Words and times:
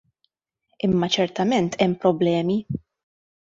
Imma 0.87 1.09
ċertament 1.17 1.77
hemm 1.85 1.95
problemi. 2.07 2.57